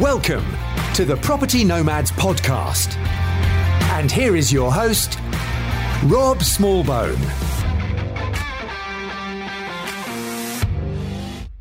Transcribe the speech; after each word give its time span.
Welcome 0.00 0.44
to 0.94 1.04
the 1.04 1.16
Property 1.22 1.62
Nomads 1.62 2.10
Podcast. 2.10 2.96
And 3.92 4.10
here 4.10 4.34
is 4.34 4.52
your 4.52 4.72
host, 4.72 5.20
Rob 6.06 6.38
Smallbone. 6.38 7.20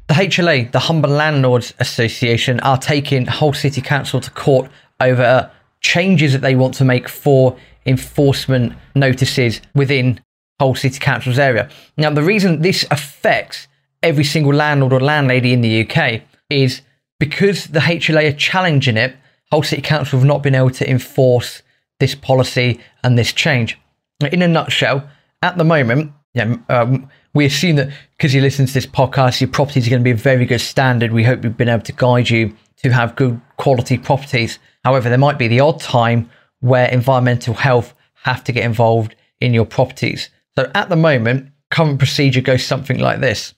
The 0.07 0.13
HLA, 0.15 0.71
the 0.71 0.79
Humber 0.79 1.09
Landlords 1.09 1.75
Association, 1.77 2.59
are 2.61 2.79
taking 2.79 3.27
Hull 3.27 3.53
City 3.53 3.81
Council 3.81 4.19
to 4.19 4.31
court 4.31 4.67
over 4.99 5.51
changes 5.81 6.33
that 6.33 6.41
they 6.41 6.55
want 6.55 6.73
to 6.73 6.83
make 6.85 7.07
for 7.07 7.55
enforcement 7.85 8.73
notices 8.95 9.61
within 9.75 10.19
Hull 10.59 10.73
City 10.73 10.97
Council's 10.97 11.37
area. 11.37 11.69
Now, 11.97 12.09
the 12.09 12.23
reason 12.23 12.63
this 12.63 12.83
affects 12.89 13.67
every 14.01 14.23
single 14.23 14.55
landlord 14.55 14.91
or 14.91 14.99
landlady 14.99 15.53
in 15.53 15.61
the 15.61 15.87
UK 15.87 16.23
is 16.49 16.81
because 17.23 17.67
the 17.67 17.79
HLA 17.79 18.33
are 18.33 18.35
challenging 18.35 18.97
it, 18.97 19.15
Hull 19.49 19.63
City 19.63 19.81
Council 19.81 20.19
have 20.19 20.27
not 20.27 20.43
been 20.43 20.55
able 20.55 20.71
to 20.71 20.89
enforce 20.89 21.61
this 22.01 22.15
policy 22.15 22.81
and 23.01 23.17
this 23.17 23.31
change. 23.31 23.79
In 24.19 24.41
a 24.41 24.47
nutshell, 24.49 25.09
at 25.41 25.57
the 25.57 25.63
moment, 25.63 26.11
yeah, 26.33 26.57
um, 26.67 27.09
we 27.33 27.45
assume 27.45 27.77
that 27.77 27.93
because 28.17 28.33
you 28.33 28.41
listen 28.41 28.65
to 28.65 28.73
this 28.73 28.85
podcast, 28.85 29.39
your 29.39 29.49
properties 29.49 29.87
are 29.87 29.89
going 29.89 30.01
to 30.01 30.03
be 30.03 30.11
a 30.11 30.15
very 30.15 30.45
good 30.45 30.59
standard. 30.59 31.13
We 31.13 31.23
hope 31.23 31.43
we've 31.43 31.55
been 31.55 31.69
able 31.69 31.85
to 31.85 31.93
guide 31.93 32.29
you 32.29 32.57
to 32.81 32.91
have 32.91 33.15
good 33.15 33.39
quality 33.55 33.97
properties. 33.97 34.59
However, 34.83 35.07
there 35.07 35.17
might 35.17 35.37
be 35.37 35.47
the 35.47 35.61
odd 35.61 35.79
time 35.79 36.29
where 36.59 36.89
environmental 36.89 37.53
health 37.53 37.93
have 38.23 38.43
to 38.43 38.51
get 38.51 38.65
involved 38.65 39.15
in 39.39 39.53
your 39.53 39.65
properties. 39.65 40.29
So 40.57 40.69
at 40.75 40.89
the 40.89 40.97
moment, 40.97 41.53
current 41.71 41.99
procedure 41.99 42.41
goes 42.41 42.65
something 42.65 42.99
like 42.99 43.21
this. 43.21 43.53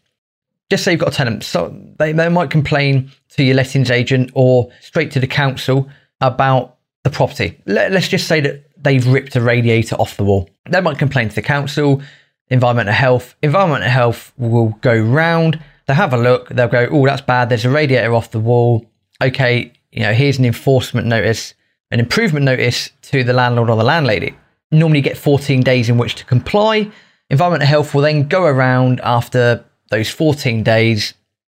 Just 0.70 0.84
say 0.84 0.92
you've 0.92 1.02
got 1.02 1.14
a 1.14 1.16
tenant, 1.16 1.44
so 1.44 1.76
they, 2.00 2.12
they 2.12 2.28
might 2.30 2.50
complain 2.50 3.12
to 3.30 3.44
your 3.44 3.56
lettings 3.56 3.92
agent 3.92 4.32
or 4.34 4.70
straight 4.82 5.12
to 5.12 5.20
the 5.20 5.28
council 5.28 5.88
about 6.22 6.78
the 7.04 7.10
property. 7.12 7.60
Let, 7.66 7.92
let's 7.92 8.08
just 8.08 8.28
say 8.28 8.40
that 8.42 8.64
they've 8.78 9.06
ripped 9.06 9.36
a 9.36 9.42
radiator 9.42 9.96
off 9.96 10.18
the 10.18 10.24
wall. 10.24 10.50
They 10.70 10.82
might 10.82 10.98
complain 10.98 11.30
to 11.30 11.36
the 11.36 11.42
council, 11.42 12.02
environmental 12.48 12.94
health. 12.94 13.36
Environmental 13.44 13.90
health 13.90 14.34
will 14.38 14.70
go 14.82 14.98
round, 14.98 15.62
they'll 15.86 15.96
have 15.96 16.14
a 16.14 16.18
look, 16.18 16.50
they'll 16.50 16.68
go, 16.68 16.88
oh, 16.90 17.06
that's 17.06 17.22
bad, 17.22 17.50
there's 17.50 17.66
a 17.66 17.70
radiator 17.70 18.14
off 18.14 18.32
the 18.32 18.40
wall. 18.40 18.86
Okay, 19.22 19.72
you 19.92 20.02
know, 20.02 20.14
here's 20.14 20.40
an 20.40 20.46
enforcement 20.46 21.08
notice, 21.08 21.54
an 21.92 22.00
improvement 22.00 22.46
notice 22.46 22.90
to 23.04 23.24
the 23.24 23.34
landlord 23.34 23.70
or 23.70 23.78
the 23.78 23.84
landlady. 23.84 24.36
Normally 24.72 25.02
get 25.02 25.18
14 25.18 25.62
days 25.62 25.90
in 25.90 25.98
which 25.98 26.16
to 26.16 26.26
comply. 26.26 26.92
Environmental 27.30 27.68
health 27.68 27.94
will 27.94 28.02
then 28.02 28.28
go 28.28 28.44
around 28.44 29.00
after 29.02 29.64
those 29.90 30.10
14 30.10 30.64
days, 30.64 31.14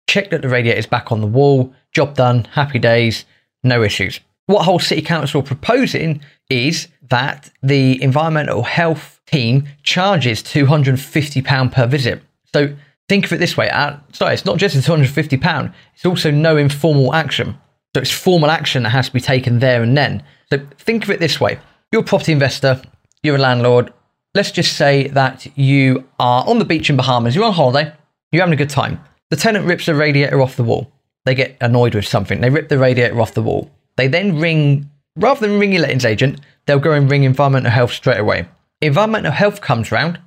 check 0.08 0.30
that 0.30 0.42
the 0.42 0.48
radiator 0.48 0.78
is 0.78 0.86
back 0.86 1.12
on 1.12 1.20
the 1.20 1.26
wall, 1.26 1.72
job 1.92 2.14
done, 2.14 2.44
happy 2.44 2.78
days, 2.78 3.24
no 3.62 3.82
issues. 3.82 4.20
What 4.46 4.64
Hull 4.64 4.78
City 4.78 5.02
Council 5.02 5.40
are 5.40 5.44
proposing 5.44 6.20
is 6.48 6.88
that 7.08 7.50
the 7.62 8.02
environmental 8.02 8.62
health 8.62 9.20
team 9.26 9.68
charges 9.82 10.42
£250 10.42 11.72
per 11.72 11.86
visit. 11.86 12.22
So 12.52 12.74
think 13.08 13.26
of 13.26 13.32
it 13.32 13.38
this 13.38 13.56
way 13.56 13.70
uh, 13.70 13.96
sorry, 14.12 14.34
it's 14.34 14.44
not 14.44 14.58
just 14.58 14.74
the 14.74 14.80
£250, 14.80 15.74
it's 15.94 16.06
also 16.06 16.30
no 16.30 16.56
informal 16.56 17.14
action. 17.14 17.56
So 17.94 18.00
it's 18.00 18.10
formal 18.10 18.50
action 18.50 18.84
that 18.84 18.90
has 18.90 19.06
to 19.06 19.12
be 19.12 19.20
taken 19.20 19.58
there 19.58 19.82
and 19.82 19.96
then. 19.96 20.22
So 20.50 20.58
think 20.78 21.04
of 21.04 21.10
it 21.10 21.20
this 21.20 21.40
way 21.40 21.58
you're 21.92 22.02
a 22.02 22.04
property 22.04 22.32
investor, 22.32 22.80
you're 23.22 23.36
a 23.36 23.38
landlord. 23.38 23.92
Let's 24.34 24.52
just 24.52 24.76
say 24.76 25.08
that 25.08 25.46
you 25.56 26.08
are 26.20 26.44
on 26.46 26.60
the 26.60 26.64
beach 26.64 26.88
in 26.88 26.96
Bahamas, 26.96 27.34
you're 27.34 27.44
on 27.44 27.52
holiday, 27.52 27.92
you're 28.32 28.42
having 28.42 28.54
a 28.54 28.56
good 28.56 28.70
time. 28.70 29.00
The 29.30 29.36
tenant 29.36 29.66
rips 29.66 29.86
the 29.86 29.94
radiator 29.94 30.40
off 30.40 30.56
the 30.56 30.64
wall. 30.64 30.92
They 31.24 31.34
get 31.34 31.56
annoyed 31.60 31.94
with 31.94 32.06
something. 32.06 32.40
They 32.40 32.50
rip 32.50 32.68
the 32.68 32.78
radiator 32.78 33.20
off 33.20 33.34
the 33.34 33.42
wall. 33.42 33.70
They 33.96 34.08
then 34.08 34.38
ring, 34.38 34.90
rather 35.16 35.46
than 35.46 35.58
ring 35.58 35.72
your 35.72 35.82
lettings 35.82 36.04
agent, 36.04 36.40
they'll 36.66 36.78
go 36.78 36.92
and 36.92 37.10
ring 37.10 37.24
environmental 37.24 37.70
health 37.70 37.92
straight 37.92 38.18
away. 38.18 38.48
Environmental 38.80 39.32
health 39.32 39.60
comes 39.60 39.92
round. 39.92 40.18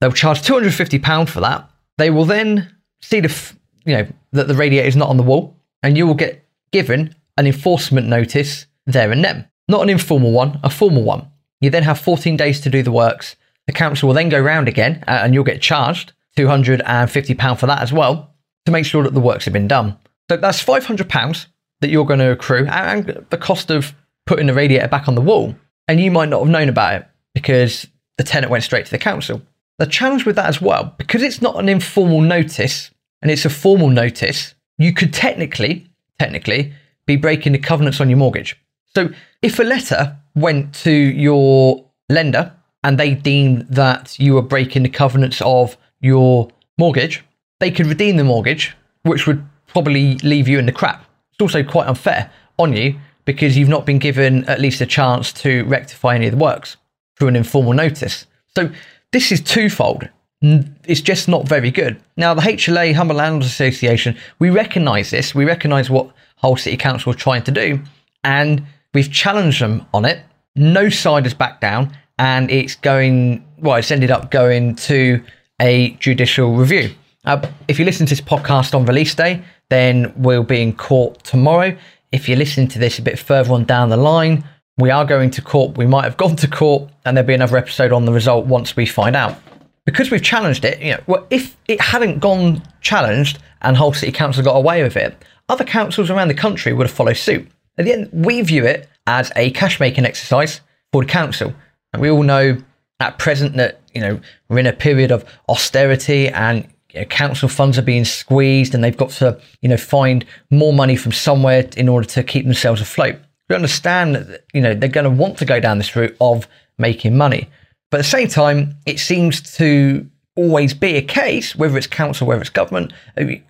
They'll 0.00 0.12
charge 0.12 0.42
£250 0.42 1.28
for 1.28 1.40
that. 1.40 1.70
They 1.98 2.10
will 2.10 2.24
then 2.24 2.74
see 3.00 3.20
the, 3.20 3.52
you 3.84 3.96
know, 3.96 4.06
that 4.32 4.48
the 4.48 4.54
radiator 4.54 4.88
is 4.88 4.96
not 4.96 5.08
on 5.08 5.16
the 5.16 5.22
wall, 5.22 5.56
and 5.82 5.96
you 5.96 6.06
will 6.06 6.14
get 6.14 6.44
given 6.72 7.14
an 7.36 7.46
enforcement 7.46 8.06
notice 8.08 8.66
there 8.86 9.12
and 9.12 9.24
then. 9.24 9.48
Not 9.68 9.82
an 9.82 9.90
informal 9.90 10.32
one, 10.32 10.58
a 10.62 10.70
formal 10.70 11.02
one. 11.02 11.28
You 11.60 11.70
then 11.70 11.82
have 11.84 12.00
14 12.00 12.36
days 12.36 12.60
to 12.62 12.70
do 12.70 12.82
the 12.82 12.90
works. 12.90 13.36
The 13.66 13.72
council 13.72 14.08
will 14.08 14.14
then 14.14 14.30
go 14.30 14.40
round 14.40 14.66
again, 14.66 15.04
uh, 15.06 15.20
and 15.22 15.34
you'll 15.34 15.44
get 15.44 15.62
charged 15.62 16.12
£250 16.36 17.58
for 17.58 17.66
that 17.66 17.82
as 17.82 17.92
well 17.92 18.34
to 18.66 18.72
make 18.72 18.84
sure 18.84 19.02
that 19.02 19.14
the 19.14 19.20
works 19.20 19.44
have 19.44 19.54
been 19.54 19.68
done. 19.68 19.96
So 20.30 20.36
that's 20.36 20.62
£500 20.62 21.46
that 21.80 21.90
you're 21.90 22.04
going 22.04 22.20
to 22.20 22.30
accrue 22.30 22.66
and 22.66 23.26
the 23.30 23.38
cost 23.38 23.70
of 23.70 23.94
putting 24.26 24.46
the 24.46 24.54
radiator 24.54 24.88
back 24.88 25.08
on 25.08 25.14
the 25.14 25.20
wall. 25.20 25.54
And 25.88 25.98
you 25.98 26.10
might 26.10 26.28
not 26.28 26.40
have 26.40 26.48
known 26.48 26.68
about 26.68 27.00
it 27.00 27.08
because 27.34 27.86
the 28.16 28.24
tenant 28.24 28.50
went 28.50 28.64
straight 28.64 28.84
to 28.84 28.90
the 28.90 28.98
council. 28.98 29.42
The 29.78 29.86
challenge 29.86 30.26
with 30.26 30.36
that 30.36 30.46
as 30.46 30.60
well, 30.60 30.94
because 30.98 31.22
it's 31.22 31.40
not 31.40 31.58
an 31.58 31.68
informal 31.68 32.20
notice 32.20 32.90
and 33.22 33.30
it's 33.30 33.44
a 33.44 33.50
formal 33.50 33.88
notice, 33.88 34.54
you 34.78 34.92
could 34.92 35.12
technically, 35.12 35.90
technically, 36.18 36.72
be 37.06 37.16
breaking 37.16 37.52
the 37.52 37.58
covenants 37.58 38.00
on 38.00 38.08
your 38.08 38.18
mortgage. 38.18 38.60
So 38.94 39.10
if 39.42 39.58
a 39.58 39.64
letter 39.64 40.16
went 40.34 40.74
to 40.76 40.92
your 40.92 41.84
lender 42.08 42.52
and 42.84 42.98
they 42.98 43.14
deemed 43.14 43.66
that 43.68 44.18
you 44.18 44.34
were 44.34 44.42
breaking 44.42 44.82
the 44.82 44.88
covenants 44.88 45.40
of 45.42 45.76
your 46.00 46.48
mortgage, 46.78 47.22
they 47.58 47.70
could 47.70 47.86
redeem 47.86 48.16
the 48.16 48.24
mortgage, 48.24 48.76
which 49.02 49.26
would 49.26 49.44
probably 49.66 50.16
leave 50.18 50.48
you 50.48 50.58
in 50.58 50.66
the 50.66 50.72
crap. 50.72 51.04
It's 51.32 51.40
also 51.40 51.62
quite 51.62 51.86
unfair 51.86 52.30
on 52.58 52.74
you 52.74 52.98
because 53.24 53.56
you've 53.56 53.68
not 53.68 53.86
been 53.86 53.98
given 53.98 54.44
at 54.48 54.60
least 54.60 54.80
a 54.80 54.86
chance 54.86 55.32
to 55.32 55.64
rectify 55.64 56.14
any 56.14 56.26
of 56.26 56.32
the 56.32 56.38
works 56.38 56.76
through 57.16 57.28
an 57.28 57.36
informal 57.36 57.72
notice. 57.72 58.26
So 58.56 58.70
this 59.12 59.30
is 59.30 59.40
twofold. 59.40 60.08
It's 60.42 61.02
just 61.02 61.28
not 61.28 61.46
very 61.46 61.70
good. 61.70 62.00
Now, 62.16 62.32
the 62.32 62.40
HLA, 62.40 62.94
Humber 62.94 63.14
Landlords 63.14 63.46
Association, 63.46 64.16
we 64.38 64.48
recognise 64.48 65.10
this. 65.10 65.34
We 65.34 65.44
recognise 65.44 65.90
what 65.90 66.10
Hull 66.36 66.56
City 66.56 66.78
Council 66.78 67.12
are 67.12 67.16
trying 67.16 67.42
to 67.42 67.50
do, 67.50 67.80
and 68.24 68.64
we've 68.94 69.12
challenged 69.12 69.60
them 69.60 69.86
on 69.92 70.06
it. 70.06 70.24
No 70.56 70.88
side 70.88 71.24
has 71.24 71.34
backed 71.34 71.60
down, 71.60 71.94
and 72.18 72.50
it's 72.50 72.74
going, 72.74 73.46
well, 73.58 73.76
it's 73.76 73.90
ended 73.90 74.10
up 74.10 74.30
going 74.30 74.76
to 74.76 75.22
a 75.60 75.90
judicial 76.00 76.54
review. 76.54 76.90
Uh, 77.24 77.46
if 77.68 77.78
you 77.78 77.84
listen 77.84 78.06
to 78.06 78.10
this 78.10 78.20
podcast 78.20 78.74
on 78.74 78.86
release 78.86 79.14
day, 79.14 79.42
then 79.68 80.12
we'll 80.16 80.42
be 80.42 80.62
in 80.62 80.74
court 80.74 81.22
tomorrow. 81.22 81.76
If 82.12 82.28
you're 82.28 82.38
listening 82.38 82.68
to 82.68 82.78
this 82.78 82.98
a 82.98 83.02
bit 83.02 83.18
further 83.18 83.52
on 83.52 83.64
down 83.64 83.90
the 83.90 83.96
line, 83.96 84.44
we 84.78 84.90
are 84.90 85.04
going 85.04 85.30
to 85.32 85.42
court. 85.42 85.76
We 85.76 85.86
might 85.86 86.04
have 86.04 86.16
gone 86.16 86.36
to 86.36 86.48
court, 86.48 86.90
and 87.04 87.16
there'll 87.16 87.28
be 87.28 87.34
another 87.34 87.58
episode 87.58 87.92
on 87.92 88.06
the 88.06 88.12
result 88.12 88.46
once 88.46 88.74
we 88.74 88.86
find 88.86 89.14
out. 89.14 89.38
Because 89.84 90.10
we've 90.10 90.22
challenged 90.22 90.64
it, 90.64 90.80
you 90.80 90.92
know, 90.92 91.00
well, 91.06 91.26
if 91.30 91.56
it 91.68 91.80
hadn't 91.80 92.20
gone 92.20 92.62
challenged 92.80 93.38
and 93.62 93.76
Hull 93.76 93.92
City 93.92 94.12
Council 94.12 94.42
got 94.42 94.56
away 94.56 94.82
with 94.82 94.96
it, 94.96 95.14
other 95.48 95.64
councils 95.64 96.10
around 96.10 96.28
the 96.28 96.34
country 96.34 96.72
would 96.72 96.86
have 96.86 96.96
followed 96.96 97.16
suit. 97.16 97.46
At 97.76 97.84
the 97.84 97.92
end, 97.92 98.08
we 98.12 98.40
view 98.42 98.64
it 98.64 98.88
as 99.06 99.32
a 99.36 99.50
cash 99.50 99.80
making 99.80 100.04
exercise 100.04 100.60
for 100.92 101.02
the 101.02 101.08
council. 101.08 101.52
And 101.92 102.00
we 102.00 102.10
all 102.10 102.22
know 102.22 102.58
at 103.00 103.18
present 103.18 103.56
that 103.56 103.80
you 103.94 104.00
know 104.00 104.20
we're 104.48 104.58
in 104.58 104.66
a 104.66 104.72
period 104.72 105.10
of 105.10 105.24
austerity 105.48 106.28
and 106.28 106.68
you 106.92 107.00
know, 107.00 107.06
council 107.06 107.48
funds 107.48 107.78
are 107.78 107.82
being 107.82 108.04
squeezed 108.04 108.74
and 108.74 108.84
they've 108.84 108.96
got 108.96 109.10
to 109.10 109.40
you 109.62 109.68
know 109.68 109.76
find 109.76 110.24
more 110.50 110.72
money 110.72 110.96
from 110.96 111.12
somewhere 111.12 111.68
in 111.76 111.88
order 111.88 112.06
to 112.06 112.22
keep 112.22 112.44
themselves 112.44 112.80
afloat. 112.80 113.16
We 113.48 113.56
understand 113.56 114.14
that 114.14 114.44
you 114.52 114.60
know 114.60 114.74
they're 114.74 114.88
going 114.88 115.04
to 115.04 115.10
want 115.10 115.38
to 115.38 115.44
go 115.44 115.58
down 115.58 115.78
this 115.78 115.96
route 115.96 116.16
of 116.20 116.46
making 116.78 117.16
money, 117.16 117.48
but 117.90 117.98
at 117.98 118.04
the 118.04 118.08
same 118.08 118.28
time, 118.28 118.76
it 118.86 119.00
seems 119.00 119.40
to 119.56 120.08
always 120.36 120.72
be 120.72 120.96
a 120.96 121.02
case, 121.02 121.56
whether 121.56 121.76
it's 121.76 121.86
council, 121.86 122.26
whether 122.26 122.40
it's 122.40 122.50
government, 122.50 122.92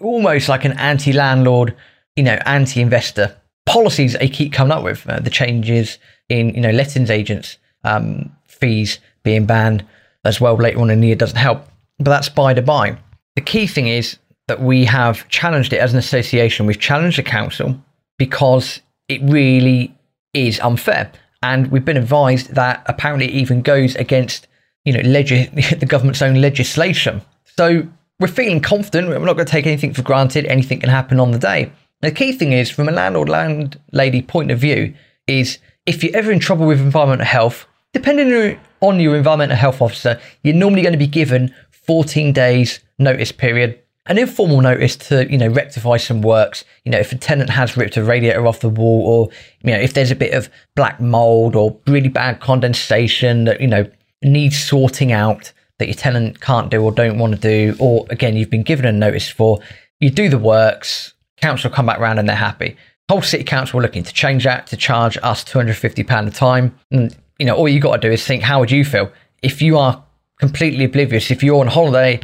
almost 0.01 0.49
like 0.49 0.65
an 0.65 0.73
anti-landlord, 0.73 1.77
you 2.17 2.23
know, 2.23 2.39
anti-investor 2.47 3.37
policies 3.67 4.15
they 4.15 4.29
keep 4.29 4.53
coming 4.53 4.73
up 4.73 4.83
with. 4.83 5.09
Uh, 5.09 5.21
the 5.21 5.31
changes 5.31 5.99
in 6.29 6.55
you 6.55 6.61
know 6.61 6.71
lettings 6.71 7.11
agents 7.11 7.59
um, 7.85 8.31
fees 8.61 8.99
being 9.23 9.47
banned 9.47 9.85
as 10.25 10.41
well 10.41 10.57
later 10.57 10.81
on 10.81 10.91
in 10.91 11.01
the 11.01 11.09
year 11.09 11.17
doesn't 11.17 11.37
help. 11.37 11.67
But 11.99 12.11
that's 12.11 12.29
by 12.29 12.55
the 12.55 12.63
by. 12.63 12.99
The 13.37 13.43
key 13.43 13.67
thing 13.67 13.89
is 13.89 14.19
that 14.49 14.61
we 14.61 14.85
have 14.85 15.29
challenged 15.29 15.73
it 15.73 15.79
as 15.79 15.93
an 15.93 15.99
association. 15.99 16.67
We've 16.67 16.79
challenged 16.79 17.19
the 17.19 17.23
council 17.23 17.81
because 18.19 18.81
it 19.09 19.21
really 19.23 19.95
is 20.35 20.61
unfair. 20.61 21.13
And 21.43 21.71
we've 21.71 21.85
been 21.85 21.97
advised 21.97 22.55
that 22.55 22.83
apparently 22.87 23.27
it 23.27 23.35
even 23.35 23.63
goes 23.63 23.95
against, 23.97 24.47
you 24.85 24.93
know, 24.93 25.03
the 25.03 25.87
government's 25.89 26.23
own 26.23 26.41
legislation. 26.41 27.23
So 27.57 27.87
we're 28.19 28.29
feeling 28.29 28.61
confident. 28.61 29.09
We're 29.09 29.19
not 29.19 29.35
going 29.35 29.47
to 29.47 29.51
take 29.51 29.67
anything 29.67 29.95
for 29.95 30.03
granted. 30.03 30.45
Anything 30.47 30.81
can 30.81 30.91
happen 30.91 31.19
on 31.19 31.31
the 31.31 31.39
day. 31.39 31.73
The 32.03 32.11
key 32.11 32.33
thing 32.33 32.53
is, 32.53 32.71
from 32.71 32.89
a 32.89 32.93
landlord 32.93 33.29
landlady 33.29 34.23
point 34.23 34.51
of 34.51 34.59
view, 34.59 34.95
is 35.27 35.59
if 35.87 36.03
you're 36.03 36.17
ever 36.17 36.31
in 36.33 36.41
trouble 36.41 36.67
with 36.67 36.81
environmental 36.81 37.27
health, 37.27 37.67
depending 37.93 38.59
on 38.81 39.01
your 39.01 39.17
environmental 39.17 39.57
health 39.57 39.81
officer, 39.83 40.21
you're 40.43 40.55
normally 40.55 40.83
going 40.83 40.93
to 40.93 40.99
be 40.99 41.07
given 41.07 41.55
14 41.71 42.33
days 42.33 42.81
notice 42.99 43.33
period 43.33 43.81
an 44.07 44.19
informal 44.19 44.61
notice 44.61 44.97
to, 44.97 45.31
you 45.31 45.39
know, 45.39 45.49
rectify 45.49 45.97
some 45.97 46.21
works. 46.21 46.65
You 46.85 46.91
know, 46.91 46.99
if 46.99 47.13
a 47.13 47.17
tenant 47.17 47.49
has 47.51 47.77
ripped 47.77 47.97
a 47.97 48.03
radiator 48.03 48.45
off 48.47 48.59
the 48.59 48.69
wall 48.69 49.07
or, 49.07 49.29
you 49.63 49.71
know, 49.71 49.79
if 49.79 49.95
there's 49.95 50.11
a 50.11 50.17
bit 50.17 50.35
of 50.35 50.51
black 50.75 51.01
mold 51.01 51.55
or 51.55 51.79
really 51.87 52.09
bad 52.09 52.41
condensation 52.41 53.45
that, 53.45 53.61
you 53.61 53.69
know, 53.69 53.89
needs 54.23 54.61
sorting 54.61 55.13
out 55.13 55.53
that 55.79 55.87
your 55.87 55.95
tenant 55.95 56.41
can't 56.41 56.71
do 56.71 56.83
or 56.83 56.91
don't 56.91 57.19
want 57.19 57.35
to 57.35 57.41
do, 57.41 57.77
or 57.79 58.05
again, 58.11 58.37
you've 58.37 58.51
been 58.51 58.65
given 58.65 58.85
a 58.85 58.93
notice 58.93 59.29
for, 59.29 59.61
you 60.01 60.11
do 60.11 60.29
the 60.29 60.39
works, 60.39 61.15
council 61.37 61.71
come 61.71 61.87
back 61.87 62.01
round 62.01 62.19
and 62.19 62.29
they're 62.29 62.37
happy. 62.37 62.77
Hull 63.09 63.23
city 63.23 63.45
council 63.45 63.79
are 63.79 63.83
looking 63.83 64.03
to 64.03 64.13
change 64.13 64.43
that 64.43 64.67
to 64.69 64.77
charge 64.77 65.19
us 65.23 65.45
£250 65.45 66.27
a 66.27 66.31
time. 66.31 66.77
And, 66.91 67.15
you 67.41 67.47
know, 67.47 67.57
all 67.57 67.69
you 67.69 67.81
got 67.81 68.01
to 68.01 68.09
do 68.09 68.13
is 68.13 68.25
think, 68.25 68.43
how 68.43 68.61
would 68.61 68.71
you 68.71 68.85
feel 68.85 69.11
if 69.43 69.61
you 69.61 69.79
are 69.79 70.03
completely 70.39 70.85
oblivious? 70.85 71.31
If 71.31 71.43
you're 71.43 71.61
on 71.61 71.67
holiday, 71.67 72.21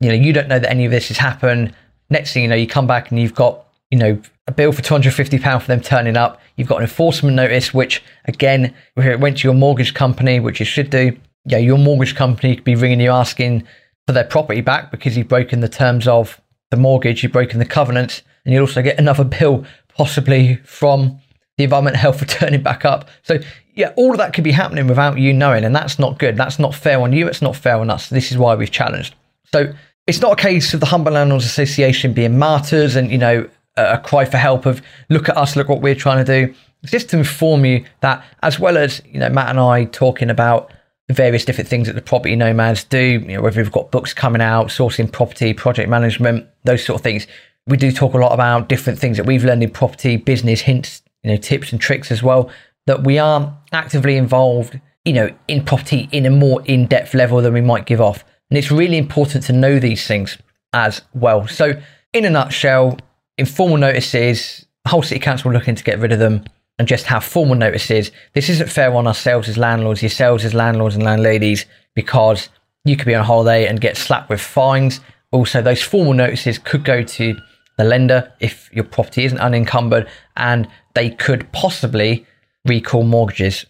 you 0.00 0.08
know, 0.08 0.14
you 0.14 0.32
don't 0.32 0.48
know 0.48 0.58
that 0.58 0.70
any 0.70 0.86
of 0.86 0.90
this 0.90 1.08
has 1.08 1.18
happened. 1.18 1.74
Next 2.08 2.32
thing 2.32 2.44
you 2.44 2.48
know, 2.48 2.54
you 2.54 2.66
come 2.66 2.86
back 2.86 3.10
and 3.10 3.20
you've 3.20 3.34
got, 3.34 3.66
you 3.90 3.98
know, 3.98 4.22
a 4.46 4.52
bill 4.52 4.72
for 4.72 4.80
£250 4.80 5.60
for 5.60 5.66
them 5.66 5.80
turning 5.80 6.16
up. 6.16 6.40
You've 6.56 6.68
got 6.68 6.76
an 6.76 6.82
enforcement 6.84 7.36
notice, 7.36 7.74
which 7.74 8.02
again, 8.24 8.74
if 8.96 9.04
it 9.04 9.20
went 9.20 9.38
to 9.38 9.48
your 9.48 9.54
mortgage 9.54 9.92
company, 9.92 10.40
which 10.40 10.60
you 10.60 10.66
should 10.66 10.88
do 10.88 11.18
yeah, 11.44 11.58
your 11.58 11.78
mortgage 11.78 12.14
company 12.14 12.54
could 12.56 12.64
be 12.64 12.74
ringing 12.74 13.00
you 13.00 13.10
asking 13.10 13.66
for 14.06 14.12
their 14.12 14.24
property 14.24 14.60
back 14.60 14.90
because 14.90 15.16
you've 15.16 15.28
broken 15.28 15.60
the 15.60 15.68
terms 15.68 16.06
of 16.06 16.40
the 16.70 16.76
mortgage, 16.76 17.22
you've 17.22 17.32
broken 17.32 17.58
the 17.58 17.64
covenants, 17.64 18.22
and 18.44 18.52
you'll 18.52 18.62
also 18.62 18.82
get 18.82 18.98
another 18.98 19.24
bill 19.40 19.64
possibly 19.96 20.56
from 20.64 21.18
the 21.56 21.64
environment 21.64 21.96
health 21.96 22.20
returning 22.20 22.62
back 22.62 22.84
up. 22.84 23.08
So 23.22 23.38
yeah, 23.80 23.92
all 23.96 24.12
of 24.12 24.18
that 24.18 24.34
could 24.34 24.44
be 24.44 24.52
happening 24.52 24.86
without 24.86 25.18
you 25.18 25.32
knowing, 25.32 25.64
and 25.64 25.74
that's 25.74 25.98
not 25.98 26.18
good. 26.18 26.36
That's 26.36 26.58
not 26.58 26.74
fair 26.74 27.00
on 27.00 27.14
you. 27.14 27.26
It's 27.26 27.40
not 27.40 27.56
fair 27.56 27.76
on 27.76 27.88
us. 27.88 28.10
This 28.10 28.30
is 28.30 28.36
why 28.36 28.54
we've 28.54 28.70
challenged. 28.70 29.14
So 29.52 29.72
it's 30.06 30.20
not 30.20 30.32
a 30.32 30.36
case 30.36 30.74
of 30.74 30.80
the 30.80 30.86
Humber 30.86 31.10
Landlords 31.10 31.46
Association 31.46 32.12
being 32.12 32.38
martyrs 32.38 32.94
and 32.94 33.10
you 33.10 33.18
know 33.18 33.48
a 33.76 33.98
cry 33.98 34.26
for 34.26 34.36
help 34.36 34.66
of 34.66 34.82
look 35.08 35.30
at 35.30 35.36
us, 35.36 35.56
look 35.56 35.68
what 35.68 35.80
we're 35.80 35.94
trying 35.94 36.24
to 36.24 36.46
do. 36.46 36.54
It's 36.82 36.92
just 36.92 37.08
to 37.10 37.18
inform 37.18 37.64
you 37.64 37.84
that 38.00 38.22
as 38.42 38.60
well 38.60 38.76
as 38.76 39.00
you 39.06 39.18
know 39.18 39.30
Matt 39.30 39.48
and 39.48 39.58
I 39.58 39.86
talking 39.86 40.28
about 40.28 40.72
various 41.08 41.44
different 41.44 41.68
things 41.68 41.86
that 41.86 41.94
the 41.94 42.02
property 42.02 42.36
nomads 42.36 42.84
do, 42.84 43.00
you 43.00 43.36
know, 43.36 43.42
whether 43.42 43.60
we've 43.60 43.72
got 43.72 43.90
books 43.90 44.12
coming 44.12 44.42
out, 44.42 44.68
sourcing 44.68 45.10
property, 45.10 45.52
project 45.52 45.88
management, 45.88 46.46
those 46.64 46.84
sort 46.84 47.00
of 47.00 47.02
things. 47.02 47.26
We 47.66 47.76
do 47.76 47.90
talk 47.90 48.14
a 48.14 48.18
lot 48.18 48.32
about 48.32 48.68
different 48.68 48.98
things 48.98 49.16
that 49.16 49.26
we've 49.26 49.44
learned 49.44 49.62
in 49.62 49.70
property, 49.70 50.16
business 50.16 50.60
hints, 50.60 51.02
you 51.22 51.30
know, 51.30 51.36
tips 51.36 51.72
and 51.72 51.80
tricks 51.80 52.10
as 52.10 52.22
well, 52.22 52.50
that 52.86 53.04
we 53.04 53.18
are 53.18 53.56
actively 53.72 54.16
involved, 54.16 54.80
you 55.04 55.12
know, 55.12 55.30
in 55.48 55.64
property 55.64 56.08
in 56.12 56.26
a 56.26 56.30
more 56.30 56.62
in-depth 56.64 57.14
level 57.14 57.40
than 57.40 57.52
we 57.52 57.60
might 57.60 57.86
give 57.86 58.00
off. 58.00 58.24
And 58.50 58.58
it's 58.58 58.70
really 58.70 58.98
important 58.98 59.44
to 59.44 59.52
know 59.52 59.78
these 59.78 60.06
things 60.06 60.38
as 60.72 61.02
well. 61.14 61.46
So 61.46 61.80
in 62.12 62.24
a 62.24 62.30
nutshell, 62.30 62.98
informal 63.38 63.76
notices, 63.76 64.66
Hull 64.86 65.02
city 65.02 65.20
council 65.20 65.52
looking 65.52 65.74
to 65.74 65.84
get 65.84 65.98
rid 65.98 66.10
of 66.10 66.18
them 66.18 66.44
and 66.78 66.88
just 66.88 67.04
have 67.06 67.22
formal 67.22 67.54
notices. 67.54 68.10
This 68.32 68.48
isn't 68.48 68.70
fair 68.70 68.94
on 68.94 69.06
ourselves 69.06 69.48
as 69.48 69.58
landlords, 69.58 70.02
yourselves 70.02 70.44
as 70.44 70.54
landlords 70.54 70.94
and 70.94 71.04
landladies, 71.04 71.66
because 71.94 72.48
you 72.84 72.96
could 72.96 73.06
be 73.06 73.14
on 73.14 73.24
holiday 73.24 73.66
and 73.66 73.80
get 73.80 73.98
slapped 73.98 74.30
with 74.30 74.40
fines. 74.40 75.00
Also, 75.32 75.60
those 75.60 75.82
formal 75.82 76.14
notices 76.14 76.58
could 76.58 76.84
go 76.84 77.02
to 77.02 77.36
the 77.76 77.84
lender 77.84 78.32
if 78.40 78.70
your 78.72 78.84
property 78.84 79.24
isn't 79.24 79.38
unencumbered, 79.38 80.08
and 80.36 80.66
they 80.94 81.10
could 81.10 81.52
possibly 81.52 82.26
recall 82.64 83.04
mortgages. 83.04 83.66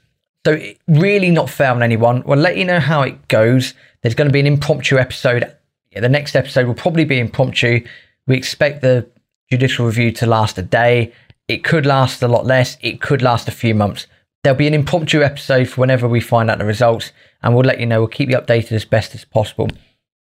So, 0.46 0.58
really 0.88 1.30
not 1.30 1.50
fair 1.50 1.70
on 1.70 1.82
anyone. 1.82 2.22
We'll 2.24 2.38
let 2.38 2.56
you 2.56 2.64
know 2.64 2.80
how 2.80 3.02
it 3.02 3.28
goes. 3.28 3.74
There's 4.02 4.14
going 4.14 4.28
to 4.28 4.32
be 4.32 4.40
an 4.40 4.46
impromptu 4.46 4.98
episode. 4.98 5.54
The 5.94 6.08
next 6.08 6.34
episode 6.34 6.66
will 6.66 6.74
probably 6.74 7.04
be 7.04 7.18
impromptu. 7.18 7.84
We 8.26 8.36
expect 8.36 8.80
the 8.80 9.06
judicial 9.50 9.86
review 9.86 10.12
to 10.12 10.26
last 10.26 10.56
a 10.56 10.62
day 10.62 11.12
it 11.50 11.64
could 11.64 11.84
last 11.84 12.22
a 12.22 12.28
lot 12.28 12.46
less. 12.46 12.76
It 12.80 13.00
could 13.00 13.22
last 13.22 13.48
a 13.48 13.50
few 13.50 13.74
months. 13.74 14.06
There'll 14.44 14.56
be 14.56 14.68
an 14.68 14.74
impromptu 14.74 15.24
episode 15.24 15.68
for 15.68 15.80
whenever 15.80 16.06
we 16.06 16.20
find 16.20 16.48
out 16.48 16.58
the 16.58 16.64
results, 16.64 17.10
and 17.42 17.56
we'll 17.56 17.64
let 17.64 17.80
you 17.80 17.86
know. 17.86 17.98
We'll 17.98 18.08
keep 18.08 18.30
you 18.30 18.36
updated 18.36 18.70
as 18.70 18.84
best 18.84 19.16
as 19.16 19.24
possible. 19.24 19.68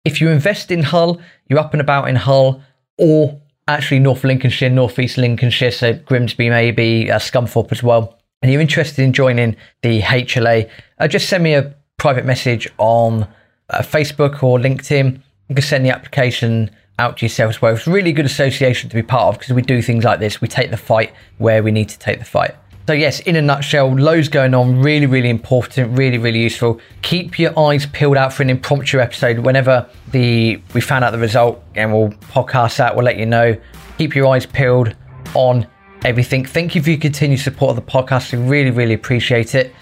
If 0.05 0.21
you 0.21 0.29
invest 0.29 0.71
in 0.71 0.83
Hull, 0.83 1.19
you're 1.49 1.59
up 1.59 1.73
and 1.73 1.81
about 1.81 2.07
in 2.07 2.15
Hull, 2.15 2.63
or 2.97 3.41
actually 3.67 3.99
North 3.99 4.23
Lincolnshire, 4.23 4.69
North 4.69 4.97
East 4.97 5.17
Lincolnshire, 5.17 5.71
so 5.71 5.93
Grimsby 5.95 6.49
maybe, 6.49 7.11
uh, 7.11 7.19
Scunthorpe 7.19 7.73
as 7.73 7.83
well, 7.83 8.16
and 8.41 8.51
you're 8.51 8.61
interested 8.61 9.03
in 9.03 9.13
joining 9.13 9.55
the 9.81 10.01
HLA, 10.01 10.69
uh, 10.99 11.07
just 11.07 11.29
send 11.29 11.43
me 11.43 11.53
a 11.53 11.75
private 11.97 12.25
message 12.25 12.67
on 12.77 13.27
uh, 13.69 13.79
Facebook 13.79 14.43
or 14.43 14.59
LinkedIn. 14.59 15.19
You 15.49 15.55
can 15.55 15.63
send 15.63 15.85
the 15.85 15.89
application 15.89 16.69
out 16.99 17.17
to 17.17 17.25
yourself 17.25 17.49
as 17.49 17.61
well. 17.61 17.75
It's 17.75 17.87
a 17.87 17.91
really 17.91 18.11
good 18.11 18.25
association 18.25 18.89
to 18.89 18.95
be 18.95 19.03
part 19.03 19.35
of 19.35 19.39
because 19.39 19.53
we 19.53 19.61
do 19.61 19.81
things 19.81 20.03
like 20.03 20.19
this. 20.19 20.41
We 20.41 20.47
take 20.47 20.71
the 20.71 20.77
fight 20.77 21.13
where 21.37 21.63
we 21.63 21.71
need 21.71 21.89
to 21.89 21.99
take 21.99 22.19
the 22.19 22.25
fight. 22.25 22.55
So 22.87 22.93
yes, 22.93 23.19
in 23.21 23.35
a 23.35 23.41
nutshell, 23.41 23.93
loads 23.93 24.29
going 24.29 24.53
on. 24.53 24.79
Really, 24.79 25.07
really 25.07 25.29
important. 25.29 25.97
Really, 25.97 26.17
really 26.17 26.41
useful. 26.41 26.79
Keep 27.01 27.37
your 27.37 27.57
eyes 27.59 27.85
peeled 27.85 28.15
out 28.15 28.31
for 28.31 28.43
an 28.43 28.49
impromptu 28.49 29.01
episode 29.01 29.39
whenever 29.39 29.89
the 30.11 30.61
we 30.73 30.79
found 30.79 31.03
out 31.03 31.11
the 31.11 31.17
result, 31.17 31.61
and 31.75 31.91
we'll 31.91 32.09
podcast 32.31 32.77
that. 32.77 32.95
We'll 32.95 33.03
let 33.03 33.17
you 33.17 33.25
know. 33.25 33.57
Keep 33.97 34.15
your 34.15 34.27
eyes 34.27 34.45
peeled 34.45 34.95
on 35.33 35.67
everything. 36.03 36.45
Thank 36.45 36.75
you 36.75 36.83
for 36.83 36.89
your 36.91 36.99
continued 36.99 37.39
support 37.39 37.77
of 37.77 37.85
the 37.85 37.91
podcast. 37.91 38.31
We 38.31 38.39
really, 38.39 38.71
really 38.71 38.93
appreciate 38.93 39.55
it. 39.55 39.73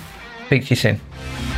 Speak 0.47 0.65
to 0.65 0.69
you 0.71 0.75
soon. 0.75 1.54